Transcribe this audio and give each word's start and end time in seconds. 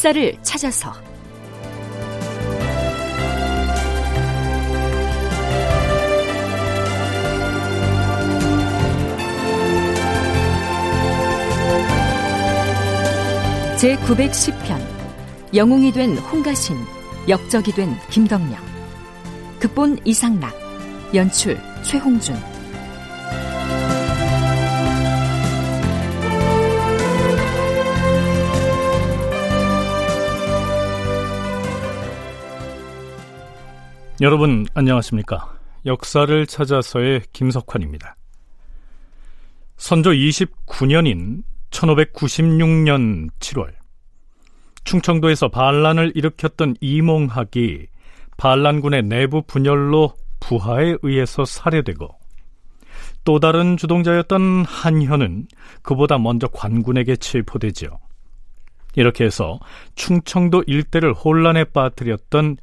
역사를 0.00 0.34
찾아서. 0.42 0.94
제 13.76 13.94
910편 13.96 14.80
영웅이 15.54 15.92
된 15.92 16.16
홍가신 16.16 16.76
역적이 17.28 17.72
된 17.72 17.94
김덕령 18.08 18.58
극본 19.58 19.98
이상락 20.06 20.54
연출 21.14 21.58
최홍준 21.82 22.34
여러분 34.22 34.66
안녕하십니까? 34.74 35.50
역사를 35.86 36.46
찾아서의 36.46 37.22
김석환입니다. 37.32 38.16
선조 39.78 40.10
29년인 40.10 41.42
1596년 41.70 43.30
7월 43.40 43.72
충청도에서 44.84 45.48
반란을 45.48 46.12
일으켰던 46.14 46.76
이몽학이 46.82 47.86
반란군의 48.36 49.04
내부 49.04 49.40
분열로 49.40 50.12
부하에 50.38 50.96
의해서 51.00 51.46
살해되고 51.46 52.06
또 53.24 53.40
다른 53.40 53.78
주동자였던 53.78 54.66
한현은 54.66 55.46
그보다 55.80 56.18
먼저 56.18 56.46
관군에게 56.46 57.16
체포되지요. 57.16 57.98
이렇게 58.96 59.24
해서 59.24 59.58
충청도 59.94 60.64
일대를 60.66 61.14
혼란에 61.14 61.64
빠뜨렸던 61.64 62.58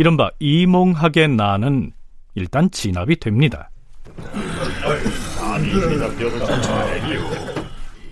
이른바 0.00 0.30
이몽학의 0.38 1.28
난은 1.28 1.92
일단 2.34 2.70
진압이 2.70 3.20
됩니다. 3.20 3.68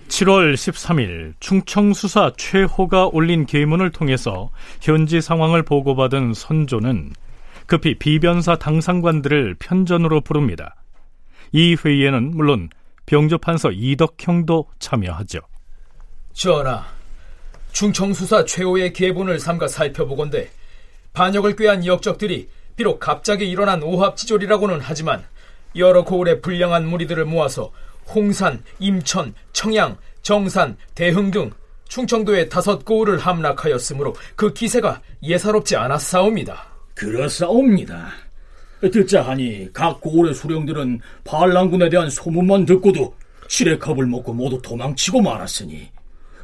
7월 0.07 0.53
13일 0.53 1.33
충청수사 1.39 2.33
최호가 2.37 3.07
올린 3.07 3.47
계문을 3.47 3.89
통해서 3.89 4.51
현지 4.81 5.19
상황을 5.19 5.63
보고받은 5.63 6.35
선조는 6.35 7.13
급히 7.65 7.97
비변사 7.97 8.55
당상관들을 8.55 9.55
편전으로 9.57 10.21
부릅니다. 10.21 10.75
이 11.51 11.75
회의에는 11.83 12.37
물론 12.37 12.69
병조판서 13.07 13.71
이덕형도 13.71 14.67
참여하죠. 14.77 15.39
전하, 16.33 16.85
충청수사 17.71 18.45
최호의 18.45 18.93
계본을 18.93 19.39
삼가 19.39 19.67
살펴보건대 19.67 20.51
반역을 21.13 21.55
꾀한 21.55 21.85
역적들이 21.85 22.49
비록 22.75 22.99
갑자기 22.99 23.49
일어난 23.49 23.83
오합지졸이라고는 23.83 24.79
하지만 24.81 25.25
여러 25.75 26.03
고을의 26.03 26.41
불량한 26.41 26.87
무리들을 26.87 27.25
모아서 27.25 27.71
홍산, 28.13 28.63
임천, 28.79 29.33
청양, 29.53 29.97
정산, 30.21 30.77
대흥 30.95 31.31
등 31.31 31.51
충청도의 31.89 32.49
다섯 32.49 32.85
고을을 32.85 33.19
함락하였으므로 33.19 34.15
그 34.35 34.53
기세가 34.53 35.01
예사롭지 35.23 35.75
않았사옵니다. 35.75 36.65
그렇사옵니다. 36.95 38.09
듣자 38.81 39.23
하니 39.23 39.71
각 39.73 39.99
고을의 39.99 40.33
수령들은 40.33 41.01
반란군에 41.23 41.89
대한 41.89 42.09
소문만 42.09 42.65
듣고도 42.65 43.13
시래컵을 43.47 44.05
먹고 44.05 44.33
모두 44.33 44.61
도망치고 44.61 45.21
말았으니 45.21 45.89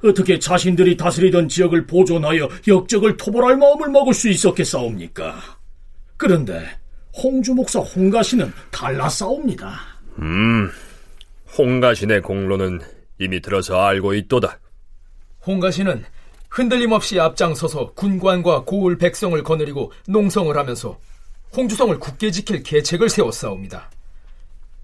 어떻게 0.06 0.40
자신들이 0.40 0.98
다스리던 0.98 1.50
지역을 1.50 1.86
보존하여 1.86 2.50
역적을 2.68 3.18
토벌할 3.18 3.58
마음을 3.58 3.90
먹을 3.90 4.14
수 4.14 4.30
있었겠사옵니까? 4.30 5.36
그런데 6.18 6.66
홍주 7.16 7.54
목사 7.54 7.80
홍가시는 7.80 8.52
달라싸옵니다. 8.72 9.80
음, 10.20 10.70
홍가신의 11.58 12.22
공로는 12.22 12.82
이미 13.20 13.42
들어서 13.42 13.82
알고 13.82 14.14
있도다. 14.14 14.60
홍가신은 15.46 16.06
흔들림 16.50 16.92
없이 16.92 17.20
앞장서서 17.20 17.92
군관과 17.94 18.64
고을 18.64 18.98
백성을 18.98 19.42
거느리고 19.44 19.92
농성을 20.08 20.56
하면서 20.56 20.98
홍주성을 21.56 21.98
굳게 22.00 22.32
지킬 22.32 22.64
계책을 22.64 23.10
세웠사옵니다. 23.10 23.90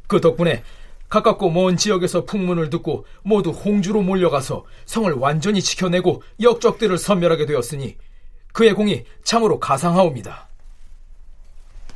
그 0.08 0.20
덕분에 0.20 0.64
가깝고 1.12 1.50
먼 1.50 1.76
지역에서 1.76 2.24
풍문을 2.24 2.70
듣고 2.70 3.06
모두 3.22 3.50
홍주로 3.50 4.02
몰려가서 4.02 4.64
성을 4.86 5.12
완전히 5.12 5.62
지켜내고 5.62 6.24
역적들을 6.42 6.98
섬멸하게 6.98 7.46
되었으니 7.48 7.98
그의 8.54 8.74
공이 8.74 9.04
참으로 9.24 9.60
가상하옵니다. 9.60 10.48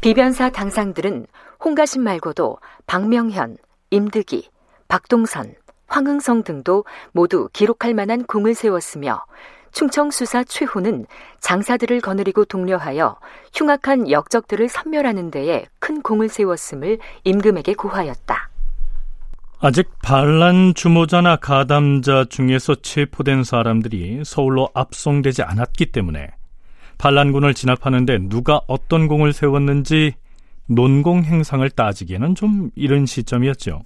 비변사 0.01 0.49
당상들은 0.51 1.27
홍가신 1.63 2.03
말고도 2.03 2.57
박명현, 2.87 3.55
임득이, 3.89 4.49
박동선, 4.89 5.55
황흥성 5.87 6.43
등도 6.43 6.83
모두 7.13 7.47
기록할 7.53 7.93
만한 7.93 8.25
공을 8.25 8.53
세웠으며 8.53 9.23
충청 9.71 10.11
수사 10.11 10.43
최호는 10.43 11.05
장사들을 11.39 12.01
거느리고 12.01 12.43
독려하여 12.43 13.17
흉악한 13.53 14.11
역적들을 14.11 14.67
섬멸하는 14.67 15.31
데에 15.31 15.67
큰 15.79 16.01
공을 16.01 16.27
세웠음을 16.27 16.99
임금에게 17.23 17.75
고하였다. 17.75 18.54
아직 19.59 19.89
반란 20.03 20.73
주모자나 20.73 21.37
가담자 21.37 22.25
중에서 22.29 22.75
체포된 22.75 23.43
사람들이 23.43 24.21
서울로 24.25 24.69
압송되지 24.73 25.43
않았기 25.43 25.87
때문에 25.87 26.29
반란군을 26.97 27.53
진압하는데 27.53 28.29
누가 28.29 28.61
어떤 28.67 29.07
공을 29.07 29.33
세웠는지 29.33 30.13
논공 30.67 31.23
행상을 31.23 31.67
따지기에는 31.69 32.35
좀 32.35 32.69
이른 32.75 33.05
시점이었죠. 33.05 33.83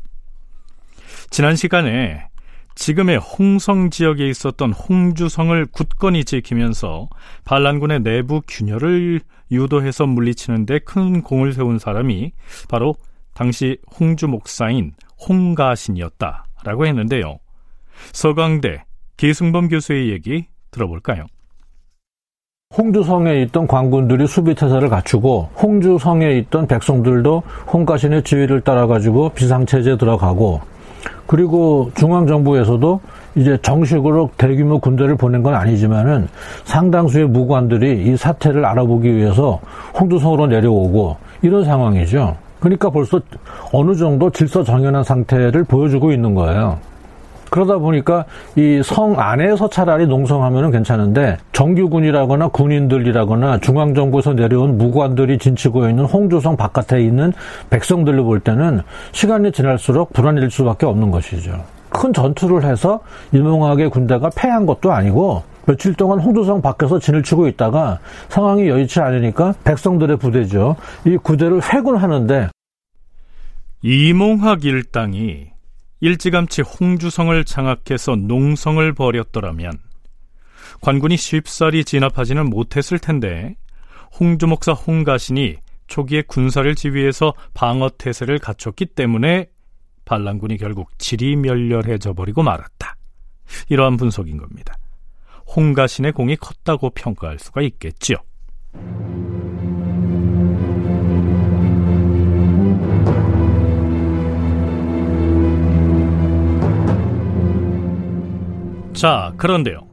지난 1.29 1.55
시간에 1.55 2.27
지금의 2.75 3.17
홍성 3.17 3.89
지역에 3.89 4.27
있었던 4.29 4.71
홍주성을 4.71 5.65
굳건히 5.67 6.23
지키면서 6.23 7.09
반란군의 7.43 8.01
내부 8.01 8.41
균열을 8.47 9.21
유도해서 9.51 10.05
물리치는데 10.07 10.79
큰 10.79 11.21
공을 11.21 11.53
세운 11.53 11.77
사람이 11.77 12.31
바로 12.69 12.95
당시 13.33 13.77
홍주 13.99 14.27
목사인 14.27 14.93
홍가신이었다라고 15.27 16.85
했는데요. 16.85 17.39
서강대 18.13 18.83
계승범 19.17 19.67
교수의 19.67 20.09
얘기 20.09 20.47
들어볼까요? 20.71 21.25
홍주성에 22.77 23.41
있던 23.43 23.65
관군들이 23.65 24.27
수비태세를 24.27 24.89
갖추고 24.89 25.49
홍주성에 25.61 26.37
있던 26.37 26.67
백성들도 26.67 27.41
홍가신의 27.73 28.23
지휘를 28.23 28.61
따라가지고 28.61 29.29
비상체제에 29.29 29.97
들어가고 29.97 30.61
그리고 31.25 31.91
중앙정부에서도 31.95 33.01
이제 33.35 33.57
정식으로 33.61 34.31
대규모 34.37 34.79
군대를 34.79 35.15
보낸 35.15 35.43
건 35.43 35.55
아니지만은 35.55 36.27
상당수의 36.65 37.27
무관들이 37.27 38.05
이 38.05 38.17
사태를 38.17 38.65
알아보기 38.65 39.15
위해서 39.15 39.59
홍두성으로 39.99 40.47
내려오고 40.47 41.17
이런 41.41 41.65
상황이죠. 41.65 42.35
그러니까 42.59 42.89
벌써 42.89 43.19
어느 43.71 43.95
정도 43.95 44.29
질서 44.29 44.63
정연한 44.63 45.03
상태를 45.03 45.63
보여주고 45.63 46.11
있는 46.11 46.33
거예요. 46.33 46.77
그러다 47.49 47.77
보니까 47.79 48.25
이 48.55 48.81
성 48.83 49.19
안에서 49.19 49.69
차라리 49.69 50.05
농성하면 50.05 50.69
괜찮은데 50.71 51.37
정규군이라거나 51.51 52.49
군인들이라거나 52.49 53.59
중앙정부에서 53.59 54.33
내려온 54.33 54.77
무관들이 54.77 55.39
진치고 55.39 55.89
있는 55.89 56.05
홍조성 56.05 56.57
바깥에 56.57 57.01
있는 57.01 57.33
백성들로 57.71 58.23
볼 58.23 58.39
때는 58.39 58.81
시간이 59.13 59.51
지날수록 59.51 60.13
불안해질 60.13 60.51
수밖에 60.51 60.85
없는 60.85 61.09
것이죠. 61.09 61.53
큰 61.89 62.13
전투를 62.13 62.63
해서 62.69 62.99
이몽학의 63.31 63.89
군대가 63.89 64.29
패한 64.35 64.67
것도 64.67 64.91
아니고 64.91 65.41
며칠 65.65 65.93
동안 65.93 66.19
홍조성 66.19 66.61
밖에서 66.61 66.99
진을 66.99 67.23
치고 67.23 67.47
있다가 67.47 67.99
상황이 68.29 68.67
여의치 68.67 68.99
않으니까 68.99 69.53
백성들의 69.63 70.17
부대죠. 70.17 70.75
이 71.05 71.17
구대를 71.17 71.61
회군하는데 71.61 72.49
이몽학 73.81 74.65
일당이 74.65 75.47
일찌감치 76.01 76.61
홍주성을 76.61 77.45
장악해서 77.45 78.15
농성을 78.15 78.93
벌였더라면 78.93 79.73
관군이 80.81 81.17
쉽사리 81.17 81.83
진압하지는 81.83 82.49
못했을 82.49 82.99
텐데 82.99 83.55
홍주 84.19 84.47
목사 84.47 84.71
홍가신이 84.71 85.57
초기에 85.87 86.23
군사를 86.23 86.73
지휘해서 86.75 87.33
방어 87.53 87.89
태세를 87.89 88.39
갖췄기 88.39 88.87
때문에 88.87 89.49
반란군이 90.05 90.57
결국 90.57 90.89
지리멸렬해져 90.97 92.13
버리고 92.13 92.43
말았다. 92.43 92.95
이러한 93.69 93.97
분석인 93.97 94.37
겁니다. 94.37 94.75
홍가신의 95.55 96.11
공이 96.13 96.35
컸다고 96.35 96.91
평가할 96.91 97.39
수가 97.39 97.61
있겠지요. 97.61 98.17
자, 108.93 109.33
그런데요. 109.37 109.87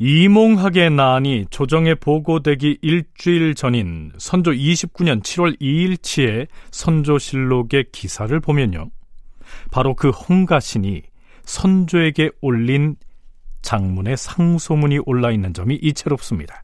이몽학의 0.00 0.90
난이 0.90 1.46
조정에 1.50 1.94
보고되기 1.94 2.78
일주일 2.80 3.54
전인 3.54 4.10
선조 4.16 4.50
29년 4.50 5.22
7월 5.22 5.60
2일치의 5.60 6.48
선조실록의 6.70 7.84
기사를 7.92 8.40
보면요. 8.40 8.90
바로 9.70 9.94
그 9.94 10.08
홍가신이 10.08 11.02
선조에게 11.44 12.30
올린 12.40 12.96
장문의 13.62 14.16
상소문이 14.16 15.00
올라 15.06 15.30
있는 15.30 15.52
점이 15.52 15.78
이채롭습니다. 15.80 16.62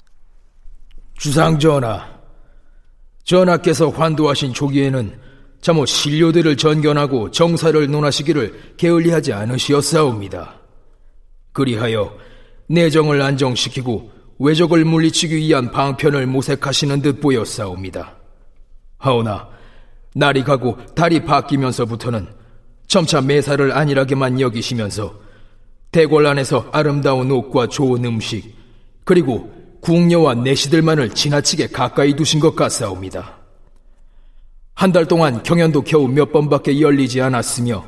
주상 1.15 1.59
전하, 1.59 2.07
전하께서 3.25 3.91
환도하신 3.91 4.53
초기에는 4.53 5.19
자못 5.61 5.89
신료들을 5.89 6.57
전견하고 6.57 7.31
정사를 7.31 7.91
논하시기를 7.91 8.75
게을리하지 8.77 9.33
않으시었사옵니다. 9.33 10.61
그리하여 11.53 12.17
내정을 12.69 13.23
안정시키고 13.23 14.13
외적을 14.39 14.85
물리치기 14.85 15.37
위한 15.37 15.71
방편을 15.71 16.27
모색하시는 16.27 17.01
듯 17.03 17.21
보였사옵니다. 17.21 18.17
하오나 18.99 19.49
날이 20.15 20.45
가고 20.45 20.79
달이 20.95 21.25
바뀌면서부터는 21.25 22.29
점차 22.87 23.21
매사를 23.21 23.73
안일하게만 23.73 24.41
여기시면서 24.41 25.26
대궐 25.97 26.27
안에서 26.27 26.69
아름다운 26.73 27.31
옷과 27.31 27.69
좋은 27.69 28.05
음식 28.05 28.55
그리고 29.05 29.51
궁녀와 29.81 30.35
내시들만을 30.35 31.15
지나치게 31.15 31.69
가까이 31.69 32.15
두신 32.15 32.39
것 32.39 32.55
같사옵니다. 32.55 33.39
한 34.75 34.93
달 34.93 35.07
동안 35.07 35.43
경연도 35.43 35.81
겨우 35.81 36.07
몇 36.07 36.33
번밖에 36.33 36.83
열리지 36.83 37.23
않았으며 37.23 37.83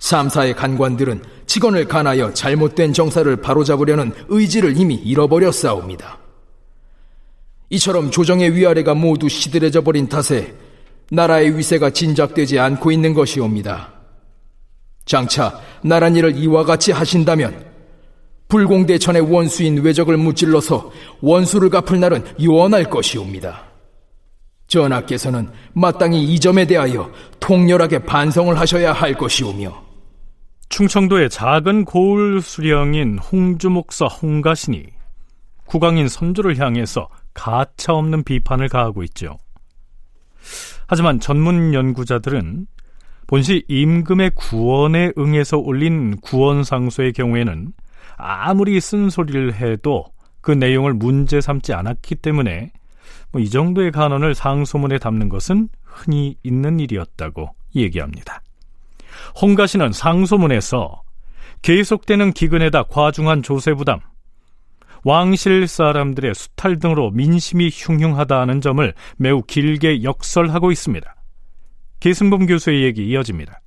삼사의 0.00 0.54
간관들은 0.56 1.22
직원을 1.46 1.84
간하여 1.84 2.34
잘못된 2.34 2.92
정사를 2.92 3.36
바로잡으려는 3.36 4.12
의지를 4.28 4.76
이미 4.76 4.96
잃어버렸사옵니다. 4.96 6.18
이처럼 7.68 8.10
조정의 8.10 8.56
위아래가 8.56 8.94
모두 8.94 9.28
시들해져 9.28 9.82
버린 9.82 10.08
탓에 10.08 10.56
나라의 11.12 11.56
위세가 11.56 11.90
진작되지 11.90 12.58
않고 12.58 12.90
있는 12.90 13.14
것이옵니다. 13.14 13.99
장차 15.10 15.60
나란 15.82 16.14
일을 16.14 16.36
이와 16.36 16.62
같이 16.62 16.92
하신다면 16.92 17.68
불공대천의 18.46 19.22
원수인 19.22 19.82
외적을 19.82 20.16
무찔러서 20.16 20.92
원수를 21.20 21.68
갚을 21.68 21.98
날은 21.98 22.24
요원할 22.40 22.84
것이옵니다. 22.84 23.64
전하께서는 24.68 25.50
마땅히 25.72 26.22
이 26.22 26.38
점에 26.38 26.64
대하여 26.64 27.10
통렬하게 27.40 28.04
반성을 28.04 28.56
하셔야 28.56 28.92
할 28.92 29.14
것이오며 29.14 29.82
충청도의 30.68 31.28
작은 31.28 31.86
고을 31.86 32.40
수령인 32.40 33.18
홍주 33.18 33.68
목사 33.68 34.06
홍가신이 34.06 34.84
국왕인 35.66 36.06
선조를 36.06 36.56
향해서 36.60 37.08
가차 37.34 37.94
없는 37.94 38.22
비판을 38.22 38.68
가하고 38.68 39.02
있죠. 39.02 39.38
하지만 40.86 41.18
전문 41.18 41.74
연구자들은 41.74 42.66
본시 43.30 43.62
임금의 43.68 44.32
구원에 44.34 45.12
응해서 45.16 45.56
올린 45.56 46.16
구원상소의 46.16 47.12
경우에는 47.12 47.72
아무리 48.16 48.80
쓴소리를 48.80 49.54
해도 49.54 50.06
그 50.40 50.50
내용을 50.50 50.94
문제 50.94 51.40
삼지 51.40 51.72
않았기 51.72 52.16
때문에 52.16 52.72
뭐 53.30 53.40
이 53.40 53.48
정도의 53.48 53.92
간언을 53.92 54.34
상소문에 54.34 54.98
담는 54.98 55.28
것은 55.28 55.68
흔히 55.84 56.38
있는 56.42 56.80
일이었다고 56.80 57.54
얘기합니다. 57.76 58.42
홍가시는 59.40 59.92
상소문에서 59.92 61.02
계속되는 61.62 62.32
기근에다 62.32 62.82
과중한 62.82 63.44
조세 63.44 63.74
부담, 63.74 64.00
왕실 65.04 65.68
사람들의 65.68 66.34
수탈 66.34 66.80
등으로 66.80 67.12
민심이 67.12 67.70
흉흉하다는 67.72 68.60
점을 68.60 68.92
매우 69.18 69.40
길게 69.42 70.02
역설하고 70.02 70.72
있습니다. 70.72 71.14
계승범 72.00 72.46
교수의 72.46 72.82
얘기 72.82 73.06
이어집니다. 73.06 73.60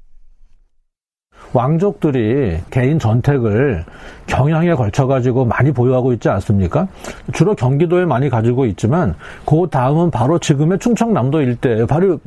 왕족들이 1.51 2.59
개인 2.71 2.97
전택을 2.97 3.83
경향에 4.25 4.73
걸쳐가지고 4.73 5.45
많이 5.45 5.71
보유하고 5.71 6.13
있지 6.13 6.29
않습니까? 6.29 6.87
주로 7.33 7.53
경기도에 7.55 8.05
많이 8.05 8.29
가지고 8.29 8.65
있지만 8.65 9.15
그 9.45 9.67
다음은 9.69 10.11
바로 10.11 10.39
지금의 10.39 10.79
충청남도 10.79 11.41
일대 11.41 11.85
바로 11.85 12.19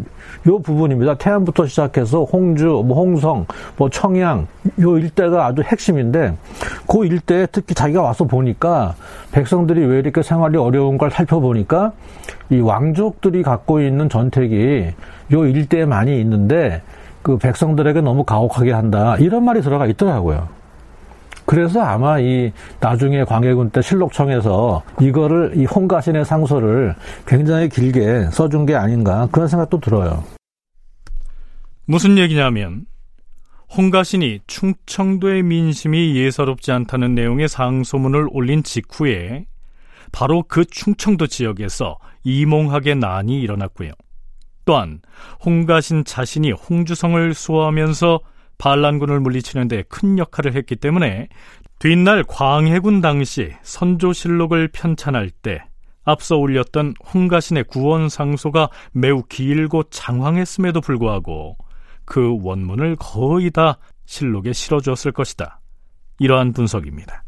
요 0.47 0.59
부분입니다. 0.59 1.17
태안부터 1.17 1.67
시작해서 1.67 2.25
홍주, 2.25 2.85
뭐 2.87 2.99
홍성, 2.99 3.47
뭐 3.77 3.89
청양 3.89 4.47
요 4.81 4.99
일대가 4.99 5.47
아주 5.47 5.63
핵심인데 5.63 6.37
그 6.87 7.07
일대에 7.07 7.47
특히 7.51 7.75
자기가 7.75 8.03
와서 8.03 8.25
보니까 8.25 8.95
백성들이 9.33 9.85
왜 9.87 9.99
이렇게 9.99 10.23
생활이 10.23 10.57
어려운 10.59 10.99
걸 10.99 11.11
살펴보니까 11.11 11.93
이 12.51 12.61
왕족들이 12.61 13.43
갖고 13.43 13.81
있는 13.81 14.09
전택이 14.09 14.93
요 15.33 15.47
일대에 15.47 15.85
많이 15.85 16.21
있는데 16.21 16.83
그 17.27 17.39
백성들에게 17.39 18.03
너무 18.03 18.23
가혹하게 18.23 18.71
한다. 18.71 19.17
이런 19.17 19.45
말이 19.45 19.61
들어가 19.61 19.85
있더라고요. 19.87 20.49
그래서 21.45 21.81
아마 21.81 22.21
이 22.21 22.53
나중에 22.79 23.25
광해군 23.25 23.71
때 23.71 23.83
실록청에서 23.83 24.85
이거를 25.01 25.55
이 25.57 25.65
홍가신의 25.65 26.25
상소를 26.25 26.95
굉장히 27.27 27.69
길게 27.69 28.31
써준 28.31 28.65
게 28.65 28.77
아닌가 28.77 29.29
그런 29.33 29.49
생각도 29.49 29.81
들어요. 29.81 30.23
무슨 31.85 32.17
얘기냐면 32.17 32.85
홍가신이 33.77 34.43
충청도의 34.47 35.43
민심이 35.43 36.15
예사롭지 36.15 36.71
않다는 36.71 37.17
내용의 37.17 37.49
상소문을 37.49 38.29
올린 38.31 38.63
직후에 38.63 39.47
바로 40.13 40.45
그 40.47 40.65
충청도 40.65 41.27
지역에서 41.27 41.99
이몽학의 42.23 42.95
난이 42.95 43.41
일어났고요. 43.41 43.91
또한 44.67 45.01
홍가신 45.45 46.05
자신이 46.05 46.53
홍주성을 46.53 47.33
수호하면서 47.33 48.21
반란군을 48.59 49.21
물리치는 49.21 49.69
데 49.69 49.85
큰 49.89 50.19
역할을 50.19 50.55
했기 50.55 50.77
때문에 50.77 51.29
뒷날 51.79 52.25
광해군 52.25 53.01
당시 53.01 53.53
선조실록을 53.63 54.69
편찬할 54.69 55.31
때 55.31 55.63
앞서 56.05 56.37
올렸던 56.37 56.95
홍가신의 57.13 57.65
구원 57.65 58.09
상소가 58.09 58.69
매우 58.93 59.23
길고 59.25 59.85
장황했음에도 59.85 60.81
불구하고 60.81 61.57
그 62.05 62.39
원문을 62.43 62.97
거의 62.97 63.51
다 63.51 63.79
실록에 64.07 64.53
실어주었을 64.53 65.13
것이다. 65.13 65.61
이러한 66.19 66.53
분석입니다. 66.53 67.25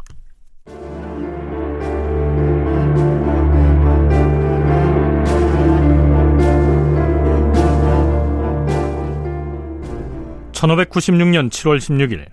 1596년 10.59 11.51
7월 11.51 11.79
16일 11.79 12.27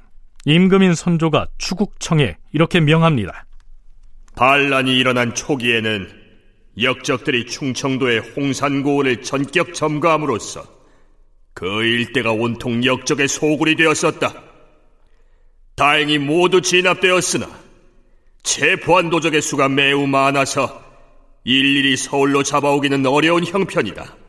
임금인 0.45 0.95
선조가 0.95 1.47
추국청에 1.57 2.37
이렇게 2.53 2.79
명합니다. 2.79 3.45
반란이 4.35 4.97
일어난 4.97 5.33
초기에는 5.35 6.09
역적들이 6.81 7.45
충청도의 7.45 8.19
홍산고원을 8.35 9.21
전격 9.21 9.73
점거함으로써 9.73 10.65
그 11.53 11.65
일대가 11.83 12.31
온통 12.31 12.83
역적의 12.83 13.27
소굴이 13.27 13.75
되었었다. 13.75 14.43
다행히 15.75 16.17
모두 16.17 16.61
진압되었으나 16.61 17.47
체포한 18.43 19.09
도적의 19.09 19.41
수가 19.41 19.69
매우 19.69 20.05
많아서 20.07 20.83
일일이 21.43 21.95
서울로 21.95 22.43
잡아오기는 22.43 23.05
어려운 23.05 23.45
형편이다. 23.45 24.24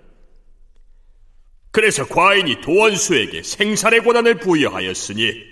그래서 1.77 2.07
과인이 2.07 2.63
도원수에게 2.63 3.43
생산의 3.43 4.01
권한을 4.01 4.37
부여하였으니 4.37 5.45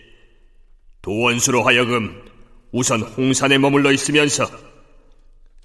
도원수로 1.02 1.62
하여금 1.62 2.18
우선 2.72 3.02
홍산에 3.02 3.58
머물러 3.58 3.92
있으면서 3.92 4.50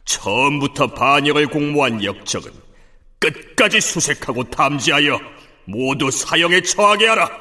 처음부터 0.03 0.87
반역을 0.87 1.47
공모한 1.47 2.03
역적은 2.03 2.51
끝까지 3.19 3.79
수색하고 3.79 4.49
탐지하여 4.49 5.21
모두 5.63 6.11
사형에 6.11 6.59
처하게 6.59 7.07
하라. 7.07 7.31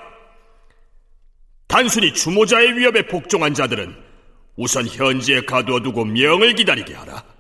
단순히 1.67 2.15
주모자의 2.15 2.79
위협에 2.79 3.09
복종한 3.09 3.53
자들은 3.53 3.97
우선 4.55 4.87
현지에 4.87 5.41
가두어두고 5.41 6.05
명을 6.05 6.55
기다리게 6.55 6.95
하라. 6.95 7.38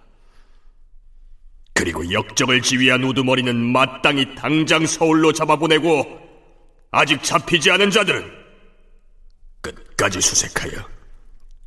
그리고 1.78 2.10
역적을 2.10 2.60
지휘한 2.60 3.04
우두머리는 3.04 3.54
마땅히 3.54 4.34
당장 4.34 4.84
서울로 4.84 5.32
잡아보내고 5.32 6.18
아직 6.90 7.22
잡히지 7.22 7.70
않은 7.70 7.92
자들은 7.92 8.28
끝까지 9.60 10.20
수색하여 10.20 10.84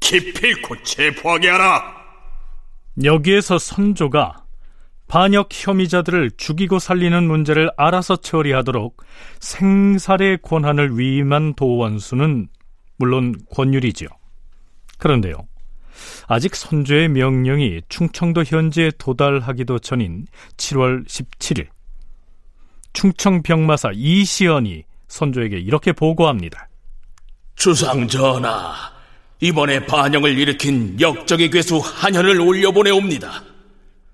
기필코 0.02 0.84
체포하게 0.84 1.50
하라. 1.52 1.96
여기에서 3.06 3.58
선조가 3.58 4.44
반역 5.08 5.48
혐의자들을 5.50 6.32
죽이고 6.36 6.80
살리는 6.80 7.26
문제를 7.26 7.72
알아서 7.78 8.18
처리하도록 8.18 8.98
생살의 9.40 10.40
권한을 10.42 11.00
위임한 11.00 11.54
도원수는 11.54 12.50
물론 12.98 13.36
권율이지요. 13.50 14.10
그런데요. 14.98 15.48
아직 16.28 16.56
선조의 16.56 17.10
명령이 17.10 17.82
충청도 17.90 18.44
현지에 18.44 18.92
도달하기도 18.98 19.80
전인 19.80 20.26
7월 20.58 21.06
17일 21.08 21.68
충청 22.94 23.42
병마사 23.42 23.92
이시연이 23.94 24.84
선조에게 25.08 25.58
이렇게 25.60 25.92
보고합니다. 25.92 26.70
주상 27.56 28.08
전하, 28.08 28.74
이번에 29.40 29.86
반영을 29.86 30.38
일으킨 30.38 31.00
역적의 31.00 31.50
괴수 31.50 31.78
한현을 31.78 32.40
올려보내옵니다. 32.40 33.44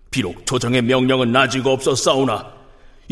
비록 0.10 0.46
조정의 0.46 0.82
명령은 0.82 1.36
아직 1.36 1.66
없었사오나 1.66 2.58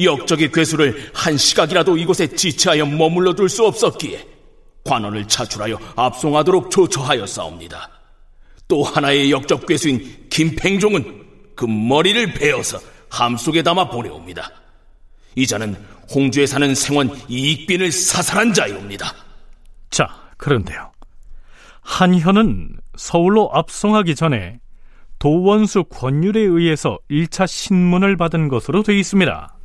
역적의 0.01 0.51
괴수를 0.51 1.11
한 1.13 1.37
시각이라도 1.37 1.97
이곳에 1.97 2.27
지체하여 2.27 2.85
머물러 2.85 3.33
둘 3.33 3.49
수 3.49 3.65
없었기에 3.65 4.27
관원을 4.83 5.27
차출하여 5.27 5.79
압송하도록 5.95 6.69
조처하였사옵니다. 6.69 7.89
또 8.67 8.83
하나의 8.83 9.31
역적 9.31 9.65
괴수인 9.65 10.27
김팽종은 10.29 11.25
그 11.55 11.65
머리를 11.65 12.33
베어서 12.33 12.79
함 13.09 13.37
속에 13.37 13.63
담아 13.63 13.89
보내옵니다. 13.89 14.49
이자는 15.35 15.75
홍주에 16.13 16.45
사는 16.45 16.73
생원 16.75 17.11
이익빈을 17.29 17.91
사살한 17.91 18.53
자이옵니다. 18.53 19.13
자, 19.89 20.07
그런데요. 20.37 20.91
한현은 21.81 22.77
서울로 22.97 23.49
압송하기 23.53 24.15
전에 24.15 24.59
도원수 25.19 25.85
권율에 25.85 26.39
의해서 26.39 26.99
1차 27.09 27.47
신문을 27.47 28.17
받은 28.17 28.47
것으로 28.47 28.83
되어 28.83 28.95
있습니다. 28.95 29.55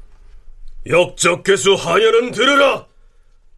역적 0.87 1.43
괴수 1.45 1.75
한현은 1.75 2.31
들으라! 2.33 2.87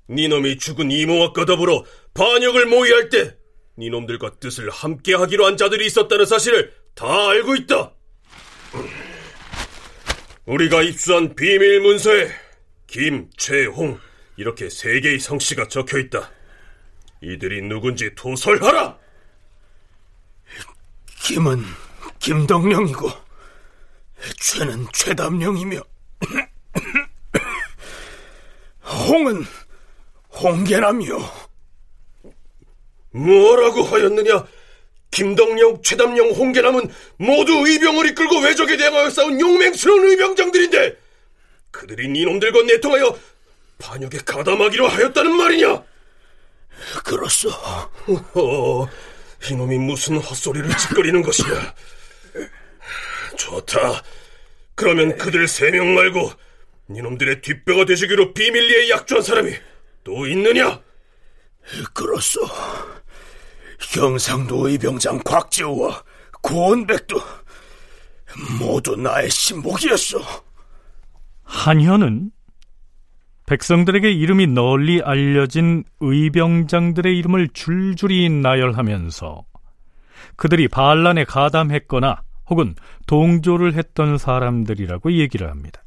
니놈이 0.08 0.58
죽은 0.58 0.90
이모와과 0.90 1.44
더불어 1.44 1.84
반역을 2.14 2.66
모의할 2.66 3.08
때 3.08 3.36
니놈들과 3.82 4.38
뜻을 4.38 4.70
함께 4.70 5.14
하기로 5.14 5.44
한 5.44 5.56
자들이 5.56 5.86
있었다는 5.86 6.24
사실을 6.24 6.72
다 6.94 7.30
알고 7.30 7.56
있다. 7.56 7.92
우리가 10.44 10.82
입수한 10.82 11.34
비밀 11.34 11.80
문서에 11.80 12.30
김, 12.86 13.28
최, 13.36 13.66
홍 13.66 13.98
이렇게 14.36 14.70
세 14.70 15.00
개의 15.00 15.18
성씨가 15.18 15.66
적혀 15.68 15.98
있다. 15.98 16.30
이들이 17.22 17.62
누군지 17.62 18.14
도설하라. 18.14 18.98
김은 21.24 21.64
김덕령이고 22.18 23.10
최는 24.40 24.86
최담령이며 24.92 25.80
홍은 29.08 29.44
홍계남이요. 30.30 31.41
뭐라고 33.12 33.82
하였느냐? 33.82 34.46
김덕령, 35.10 35.82
최담령, 35.82 36.30
홍계남은 36.30 36.90
모두 37.18 37.52
의병을 37.66 38.08
이끌고 38.10 38.40
외적에 38.40 38.76
대항하여 38.78 39.10
싸운 39.10 39.38
용맹스러운 39.38 40.08
의병장들인데 40.08 40.96
그들이 41.70 42.08
니놈들과 42.08 42.62
내통하여 42.62 43.18
반역에 43.78 44.18
가담하기로 44.24 44.88
하였다는 44.88 45.32
말이냐? 45.36 45.82
그렇소. 47.04 47.50
어, 47.50 48.88
이놈이 49.50 49.76
무슨 49.78 50.16
헛소리를 50.16 50.68
짓거리는 50.76 51.20
것이냐? 51.22 51.74
좋다. 53.36 54.02
그러면 54.74 55.16
그들 55.18 55.46
세 55.48 55.70
명 55.70 55.94
말고 55.94 56.32
니놈들의 56.90 57.42
뒷배가 57.42 57.84
되시기로 57.84 58.32
비밀리에 58.34 58.88
약조한 58.90 59.22
사람이 59.22 59.52
또 60.04 60.26
있느냐? 60.26 60.80
그렇소. 61.92 62.40
경상도 63.90 64.68
의병장 64.68 65.20
곽지우와 65.24 66.02
고원백도 66.42 67.20
모두 68.58 68.96
나의 68.96 69.30
신복이었소. 69.30 70.20
한현은 71.44 72.30
백성들에게 73.46 74.10
이름이 74.10 74.46
널리 74.46 75.02
알려진 75.02 75.84
의병장들의 76.00 77.18
이름을 77.18 77.48
줄줄이 77.52 78.30
나열하면서 78.30 79.44
그들이 80.36 80.68
반란에 80.68 81.24
가담했거나 81.24 82.22
혹은 82.48 82.74
동조를 83.06 83.74
했던 83.74 84.16
사람들이라고 84.16 85.12
얘기를 85.12 85.50
합니다. 85.50 85.82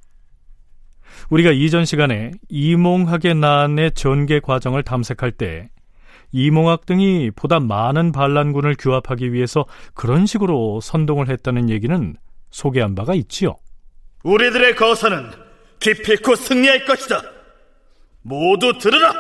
우리가 1.30 1.52
이전 1.52 1.86
시간에 1.86 2.32
이몽학의 2.50 3.36
난의 3.36 3.94
전개 3.94 4.40
과정을 4.40 4.84
탐색할 4.84 5.32
때 5.32 5.70
이몽학 6.32 6.86
등이 6.86 7.32
보다 7.36 7.60
많은 7.60 8.12
반란군을 8.12 8.76
규합하기 8.78 9.34
위해서 9.34 9.66
그런 9.94 10.26
식으로 10.26 10.82
선동을 10.82 11.30
했다는 11.30 11.70
얘기는 11.70 12.16
소개한 12.52 12.96
바가 12.96 13.14
있지요. 13.16 13.56
우리들의 14.24 14.76
거사는 14.76 15.32
기필코 15.80 16.36
승리할 16.36 16.86
것이다. 16.86 17.22
모두 18.22 18.78
들으라. 18.78 19.14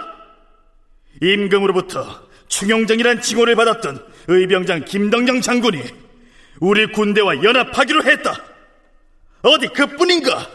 임금으로부터 1.21 2.25
충용정이란 2.47 3.21
칭호를 3.21 3.55
받았던 3.55 4.05
의병장 4.27 4.85
김덕령 4.85 5.41
장군이 5.41 5.81
우리 6.59 6.91
군대와 6.91 7.43
연합하기로 7.43 8.03
했다. 8.03 8.33
어디 9.41 9.67
그뿐인가? 9.67 10.49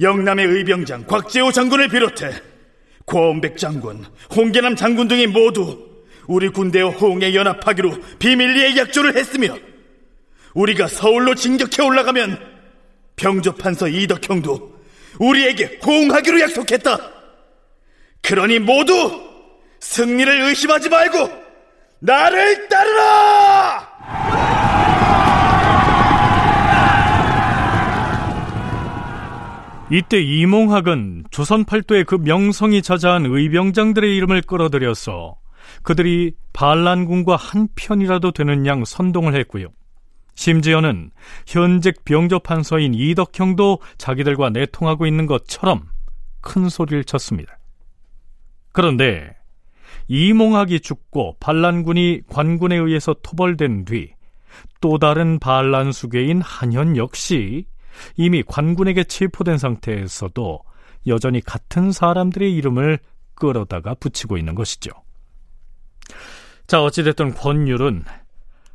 영남의 0.00 0.46
의병장 0.46 1.06
곽재호 1.06 1.52
장군을 1.52 1.88
비롯해 1.88 2.30
고원백 3.08 3.56
장군, 3.56 4.04
홍계남 4.36 4.76
장군 4.76 5.08
등이 5.08 5.26
모두 5.28 5.88
우리 6.26 6.50
군대와 6.50 6.90
호응에 6.90 7.34
연합하기로 7.34 8.18
비밀리에 8.18 8.76
약조를 8.76 9.16
했으며 9.16 9.56
우리가 10.52 10.88
서울로 10.88 11.34
진격해 11.34 11.82
올라가면 11.82 12.38
병조판서 13.16 13.88
이덕형도 13.88 14.78
우리에게 15.20 15.80
호응하기로 15.84 16.40
약속했다. 16.40 16.98
그러니 18.20 18.58
모두 18.58 18.94
승리를 19.80 20.42
의심하지 20.42 20.90
말고 20.90 21.30
나를 22.00 22.68
따르라! 22.68 23.87
이때 29.90 30.20
이몽학은 30.20 31.24
조선 31.30 31.64
팔도의 31.64 32.04
그 32.04 32.16
명성이 32.16 32.82
자자한 32.82 33.26
의병장들의 33.26 34.14
이름을 34.16 34.42
끌어들여서 34.42 35.36
그들이 35.82 36.34
반란군과 36.52 37.36
한 37.36 37.68
편이라도 37.74 38.32
되는 38.32 38.66
양 38.66 38.84
선동을 38.84 39.34
했고요. 39.34 39.68
심지어는 40.34 41.10
현직 41.46 42.04
병조판서인 42.04 42.94
이덕형도 42.94 43.80
자기들과 43.96 44.50
내통하고 44.50 45.06
있는 45.06 45.26
것처럼 45.26 45.88
큰 46.40 46.68
소리를 46.68 47.04
쳤습니다. 47.04 47.58
그런데 48.72 49.34
이몽학이 50.06 50.80
죽고 50.80 51.36
반란군이 51.40 52.22
관군에 52.28 52.76
의해서 52.76 53.14
토벌된 53.22 53.84
뒤 53.84 54.18
또 54.80 54.98
다른 54.98 55.38
반란 55.38 55.92
수괴인 55.92 56.40
한현 56.40 56.96
역시 56.96 57.66
이미 58.16 58.42
관군에게 58.42 59.04
체포된 59.04 59.58
상태에서도 59.58 60.60
여전히 61.06 61.40
같은 61.40 61.92
사람들의 61.92 62.54
이름을 62.54 62.98
끌어다가 63.34 63.94
붙이고 63.94 64.36
있는 64.36 64.54
것이죠. 64.54 64.90
자, 66.66 66.82
어찌됐든 66.82 67.34
권율은 67.34 68.04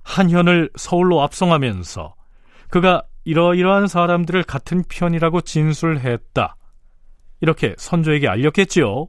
한현을 0.04 0.72
서울로 0.76 1.22
압송하면서 1.22 2.16
그가 2.70 3.04
이러이러한 3.24 3.88
사람들을 3.88 4.44
같은 4.44 4.84
편이라고 4.88 5.42
진술했다. 5.42 6.56
이렇게 7.42 7.76
선조에게 7.78 8.28
알렸겠지요. 8.28 9.08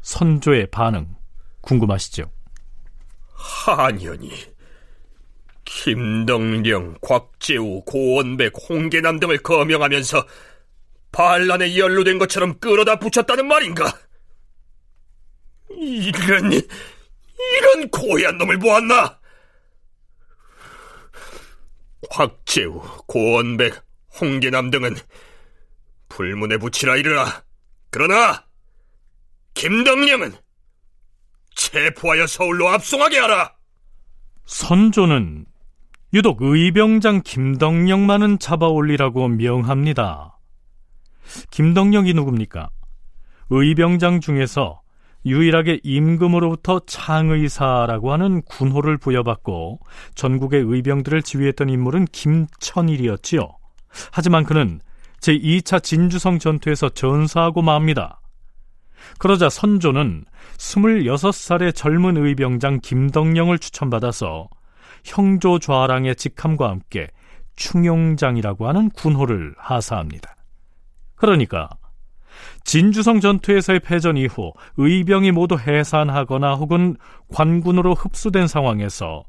선조의 0.00 0.68
반응 0.70 1.16
궁금하시죠? 1.60 2.30
한현이 3.34 4.53
김덕령, 5.64 6.98
곽재우, 7.00 7.82
고원백, 7.84 8.52
홍계남 8.68 9.20
등을 9.20 9.38
거명하면서 9.38 10.26
반란에 11.12 11.78
연루된 11.78 12.18
것처럼 12.18 12.58
끌어다 12.58 12.98
붙였다는 12.98 13.46
말인가? 13.46 13.98
이런, 15.70 16.52
이런 16.52 17.90
고얀 17.90 18.38
놈을 18.38 18.58
보았나? 18.58 19.18
곽재우, 22.10 22.82
고원백, 23.06 23.82
홍계남 24.20 24.70
등은 24.70 24.96
불문에 26.08 26.58
붙이라 26.58 26.96
이르라. 26.96 27.44
그러나 27.90 28.44
김덕령은 29.54 30.34
체포하여 31.54 32.26
서울로 32.26 32.68
압송하게 32.68 33.18
하라. 33.18 33.54
선조는 34.46 35.46
유독 36.14 36.42
의병장 36.42 37.22
김덕령만은 37.24 38.38
잡아올리라고 38.38 39.26
명합니다. 39.26 40.38
김덕령이 41.50 42.14
누굽니까? 42.14 42.70
의병장 43.50 44.20
중에서 44.20 44.80
유일하게 45.26 45.80
임금으로부터 45.82 46.82
창의사라고 46.86 48.12
하는 48.12 48.42
군호를 48.42 48.96
부여받고 48.98 49.80
전국의 50.14 50.62
의병들을 50.62 51.20
지휘했던 51.22 51.68
인물은 51.68 52.04
김천일이었지요. 52.12 53.48
하지만 54.12 54.44
그는 54.44 54.80
제2차 55.20 55.82
진주성 55.82 56.38
전투에서 56.38 56.90
전사하고 56.90 57.60
맙니다. 57.62 58.20
그러자 59.18 59.48
선조는 59.48 60.26
26살의 60.58 61.74
젊은 61.74 62.16
의병장 62.18 62.78
김덕령을 62.82 63.58
추천받아서 63.58 64.48
형조 65.04 65.58
좌랑의 65.58 66.16
직함과 66.16 66.68
함께 66.68 67.08
충용장이라고 67.56 68.66
하는 68.66 68.90
군호를 68.90 69.54
하사합니다. 69.58 70.34
그러니까 71.14 71.68
진주성 72.64 73.20
전투에서의 73.20 73.80
패전 73.80 74.16
이후 74.16 74.52
의병이 74.76 75.30
모두 75.30 75.56
해산하거나 75.56 76.54
혹은 76.54 76.96
관군으로 77.32 77.94
흡수된 77.94 78.48
상황에서 78.48 79.24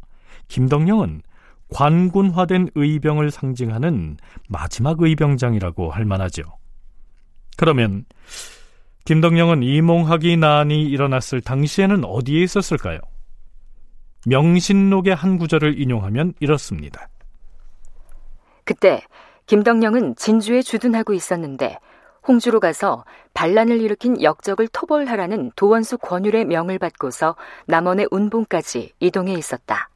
김덕령은 0.47 1.21
관군화된 1.69 2.69
의병을 2.75 3.31
상징하는 3.31 4.17
마지막 4.47 5.01
의병장이라고 5.01 5.91
할 5.91 6.05
만하죠. 6.05 6.43
그러면 7.57 8.05
김덕령은 9.05 9.63
이몽학이 9.63 10.37
난이 10.37 10.83
일어났을 10.83 11.41
당시에는 11.41 12.05
어디에 12.05 12.43
있었을까요? 12.43 12.99
명신록의 14.25 15.15
한 15.15 15.37
구절을 15.37 15.79
인용하면 15.79 16.33
이렇습니다. 16.39 17.07
그때 18.63 19.01
김덕령은 19.45 20.15
진주에 20.15 20.61
주둔하고 20.61 21.13
있었는데 21.13 21.79
홍주로 22.27 22.59
가서 22.59 23.05
반란을 23.33 23.79
일으킨 23.81 24.21
역적을 24.21 24.67
토벌하라는 24.69 25.51
도원수 25.55 25.99
권율의 25.99 26.45
명을 26.45 26.79
받고서 26.79 27.35
남원의 27.67 28.07
운봉까지 28.09 28.93
이동해 28.99 29.33
있었다. 29.33 29.89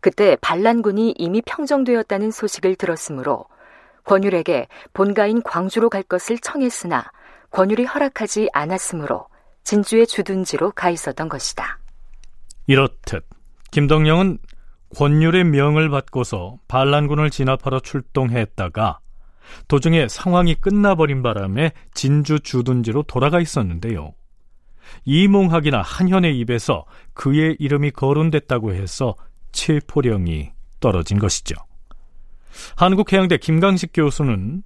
그때 0.00 0.36
반란군이 0.40 1.14
이미 1.18 1.42
평정되었다는 1.42 2.30
소식을 2.30 2.74
들었으므로 2.76 3.46
권율에게 4.04 4.66
본가인 4.92 5.42
광주로 5.42 5.90
갈 5.90 6.02
것을 6.02 6.38
청했으나 6.38 7.12
권율이 7.50 7.84
허락하지 7.84 8.48
않았으므로 8.52 9.26
진주의 9.62 10.06
주둔지로 10.06 10.72
가 10.72 10.90
있었던 10.90 11.28
것이다. 11.28 11.79
이렇듯 12.70 13.26
김덕령은 13.72 14.38
권율의 14.94 15.42
명을 15.42 15.90
받고서 15.90 16.58
반란군을 16.68 17.30
진압하러 17.30 17.80
출동했다가 17.80 19.00
도중에 19.66 20.06
상황이 20.06 20.54
끝나버린 20.54 21.24
바람에 21.24 21.72
진주 21.94 22.38
주둔지로 22.38 23.02
돌아가 23.02 23.40
있었는데요. 23.40 24.12
이몽학이나 25.04 25.82
한현의 25.82 26.38
입에서 26.38 26.84
그의 27.12 27.56
이름이 27.58 27.90
거론됐다고 27.90 28.72
해서 28.72 29.16
체포령이 29.50 30.52
떨어진 30.78 31.18
것이죠. 31.18 31.56
한국해양대 32.76 33.38
김강식 33.38 33.90
교수는 33.92 34.62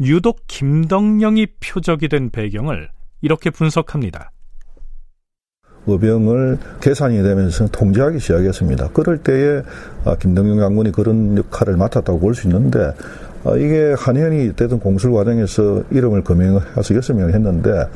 유독 0.00 0.44
김덕령이 0.46 1.46
표적이 1.60 2.08
된 2.08 2.28
배경을 2.28 2.90
이렇게 3.22 3.48
분석합니다. 3.48 4.30
의병을 5.86 6.58
계산이 6.80 7.22
되면서 7.22 7.66
통제하기 7.68 8.18
시작했습니다. 8.18 8.88
그럴 8.92 9.18
때에 9.18 9.62
아, 10.04 10.16
김덕령 10.16 10.58
장군이 10.58 10.92
그런 10.92 11.36
역할을 11.38 11.76
맡았다고 11.76 12.18
볼 12.18 12.34
수 12.34 12.46
있는데 12.48 12.92
아, 13.44 13.56
이게 13.56 13.94
한현이 13.96 14.56
됐던 14.56 14.80
공술 14.80 15.12
과정에서 15.12 15.82
이름을 15.90 16.24
금명해서 16.24 16.94
여섯 16.94 17.14
명을 17.14 17.34
했는데 17.34 17.86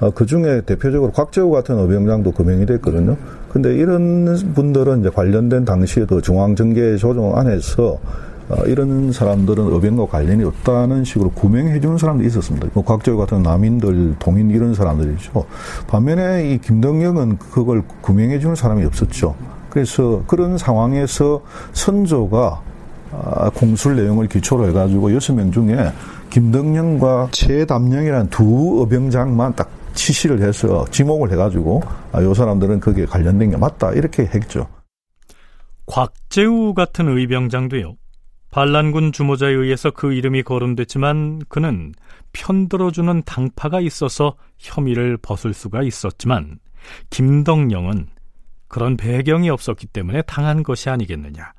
아, 0.00 0.10
그 0.14 0.26
중에 0.26 0.62
대표적으로 0.66 1.12
곽재우 1.12 1.50
같은 1.50 1.78
의병장도 1.78 2.32
금명이 2.32 2.66
됐거든요. 2.66 3.16
근데 3.52 3.74
이런 3.74 4.24
분들은 4.54 5.00
이제 5.00 5.10
관련된 5.10 5.64
당시에도 5.64 6.20
중앙정계 6.20 6.96
조정 6.96 7.36
안에서 7.36 7.98
어, 8.48 8.56
이런 8.66 9.12
사람들은 9.12 9.72
의병과 9.72 10.06
관련이 10.06 10.44
없다는 10.44 11.04
식으로 11.04 11.30
구명해 11.30 11.80
주는 11.80 11.96
사람도 11.96 12.24
있었습니다. 12.24 12.68
뭐 12.74 12.84
곽재우 12.84 13.16
같은 13.16 13.42
남인들, 13.42 14.16
동인 14.18 14.50
이런 14.50 14.74
사람들이죠. 14.74 15.44
반면에 15.86 16.50
이 16.50 16.58
김덕영은 16.58 17.38
그걸 17.38 17.82
구명해 18.00 18.38
주는 18.40 18.54
사람이 18.54 18.84
없었죠. 18.84 19.34
그래서 19.70 20.22
그런 20.26 20.58
상황에서 20.58 21.42
선조가 21.72 22.60
아, 23.12 23.50
공술 23.50 23.96
내용을 23.96 24.26
기초로 24.26 24.68
해가지고 24.68 25.14
여섯 25.14 25.34
명 25.34 25.52
중에 25.52 25.92
김덕영과 26.30 27.28
최담령이라는 27.30 28.30
두 28.30 28.78
의병장만 28.80 29.54
딱 29.54 29.70
치시를 29.94 30.40
해서 30.42 30.84
지목을 30.90 31.30
해가지고 31.32 31.82
아, 32.12 32.22
요 32.22 32.34
사람들은 32.34 32.80
거기에 32.80 33.06
관련된 33.06 33.50
게 33.50 33.56
맞다 33.56 33.92
이렇게 33.92 34.24
했죠. 34.24 34.66
곽재우 35.86 36.74
같은 36.74 37.08
의병장도요. 37.08 37.96
반란군 38.52 39.12
주모자에 39.12 39.50
의해서 39.50 39.90
그 39.90 40.12
이름이 40.12 40.42
거론됐지만 40.42 41.40
그는 41.48 41.94
편들어주는 42.34 43.22
당파가 43.24 43.80
있어서 43.80 44.36
혐의를 44.58 45.16
벗을 45.16 45.54
수가 45.54 45.82
있었지만 45.82 46.58
김덕령은 47.08 48.08
그런 48.68 48.98
배경이 48.98 49.48
없었기 49.48 49.86
때문에 49.86 50.22
당한 50.22 50.62
것이 50.62 50.90
아니겠느냐. 50.90 51.52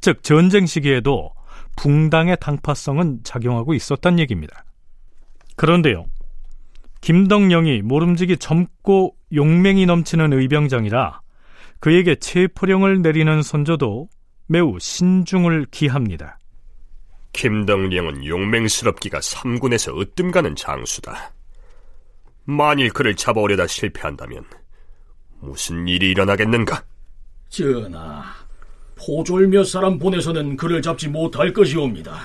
즉 0.00 0.22
전쟁 0.22 0.66
시기에도 0.66 1.32
붕당의 1.76 2.36
당파성은 2.40 3.20
작용하고 3.24 3.74
있었단 3.74 4.20
얘기입니다. 4.20 4.64
그런데요. 5.56 6.06
김덕령이 7.00 7.82
모름지기 7.82 8.36
젊고 8.38 9.16
용맹이 9.34 9.86
넘치는 9.86 10.32
의병장이라 10.32 11.20
그에게 11.80 12.14
체포령을 12.14 13.02
내리는 13.02 13.42
선조도 13.42 14.08
매우 14.46 14.78
신중을 14.78 15.66
기합니다. 15.72 16.35
김덕령은 17.36 18.24
용맹스럽기가 18.24 19.20
삼군에서 19.20 20.00
으뜸가는 20.00 20.56
장수다. 20.56 21.32
만일 22.44 22.90
그를 22.90 23.14
잡아오려다 23.14 23.66
실패한다면 23.66 24.44
무슨 25.40 25.86
일이 25.86 26.10
일어나겠는가? 26.10 26.82
전하, 27.50 28.24
포졸 28.96 29.48
몇 29.48 29.64
사람 29.64 29.98
보내서는 29.98 30.56
그를 30.56 30.80
잡지 30.80 31.08
못할 31.08 31.52
것이옵니다. 31.52 32.18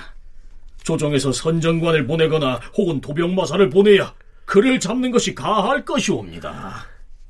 조정에서 0.82 1.30
선정관을 1.30 2.06
보내거나 2.06 2.60
혹은 2.76 3.00
도병마사를 3.00 3.68
보내야 3.68 4.14
그를 4.46 4.80
잡는 4.80 5.10
것이 5.10 5.34
가할 5.34 5.84
것이옵니다. 5.84 6.86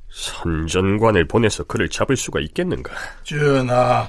선전관을 0.09 1.27
보내서 1.27 1.65
그를 1.65 1.89
잡을 1.89 2.17
수가 2.17 2.41
있겠는가? 2.41 2.93
전하, 3.25 4.09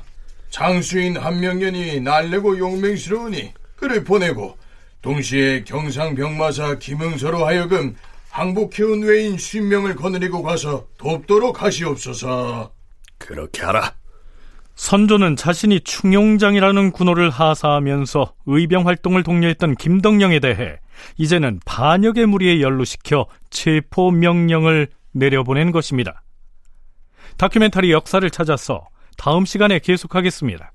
장수인 0.51 1.17
한명년이 1.17 2.01
날래고 2.01 2.59
용맹스러우니 2.59 3.53
그를 3.83 4.05
보내고 4.05 4.57
동시에 5.01 5.65
경상병마사 5.65 6.79
김응서로 6.79 7.45
하여금 7.45 7.97
항복해온 8.29 9.01
외인 9.01 9.37
쉰명을 9.37 9.97
거느리고 9.97 10.41
가서 10.41 10.87
돕도록 10.97 11.61
하시옵소서. 11.61 12.71
그렇게 13.17 13.61
하라. 13.61 13.93
선조는 14.75 15.35
자신이 15.35 15.81
충용장이라는 15.81 16.91
군호를 16.91 17.29
하사하면서 17.29 18.33
의병 18.45 18.87
활동을 18.87 19.23
독려했던 19.23 19.75
김덕령에 19.75 20.39
대해 20.39 20.77
이제는 21.17 21.59
반역의 21.65 22.25
무리에 22.25 22.61
연루시켜 22.61 23.27
체포 23.49 24.11
명령을 24.11 24.87
내려보낸 25.11 25.73
것입니다. 25.73 26.23
다큐멘터리 27.37 27.91
역사를 27.91 28.27
찾아서 28.29 28.87
다음 29.17 29.43
시간에 29.43 29.79
계속하겠습니다. 29.79 30.71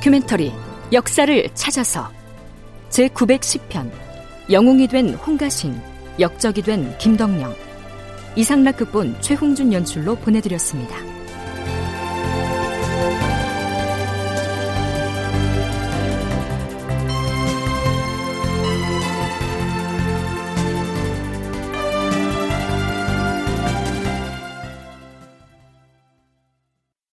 다큐멘터리 0.00 0.50
역사를 0.94 1.48
찾아서 1.52 2.10
제910편 2.88 3.90
영웅이 4.50 4.88
된 4.88 5.12
홍가신 5.14 5.78
역적이 6.18 6.62
된 6.62 6.96
김덕령 6.96 7.54
이상락 8.34 8.78
극본 8.78 9.20
최홍준 9.20 9.74
연출로 9.74 10.14
보내드렸습니다. 10.16 11.09